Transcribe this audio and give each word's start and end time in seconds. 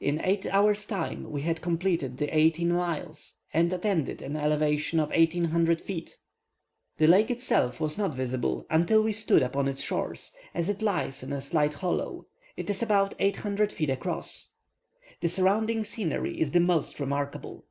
In 0.00 0.20
eight 0.24 0.44
hours' 0.46 0.86
time 0.86 1.30
we 1.30 1.42
had 1.42 1.62
completed 1.62 2.16
the 2.16 2.36
eighteen 2.36 2.70
miles, 2.72 3.36
and 3.54 3.72
attained 3.72 4.08
an 4.20 4.34
elevation 4.34 4.98
of 4.98 5.10
1,800 5.10 5.80
feet. 5.80 6.18
The 6.96 7.06
lake 7.06 7.30
itself 7.30 7.80
was 7.80 7.96
not 7.96 8.12
visible 8.12 8.66
until 8.70 9.04
we 9.04 9.12
stood 9.12 9.40
upon 9.40 9.68
its 9.68 9.80
shores, 9.80 10.32
as 10.52 10.68
it 10.68 10.82
lies 10.82 11.22
in 11.22 11.32
a 11.32 11.40
slight 11.40 11.74
hollow; 11.74 12.26
it 12.56 12.70
is 12.70 12.82
about 12.82 13.14
800 13.20 13.72
feet 13.72 13.90
across. 13.90 14.48
The 15.20 15.28
surrounding 15.28 15.84
scenery 15.84 16.40
is 16.40 16.50
the 16.50 16.58
most 16.58 16.98
remarkable. 16.98 17.64